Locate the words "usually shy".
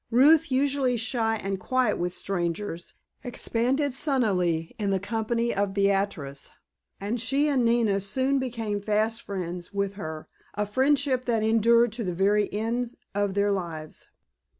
0.51-1.35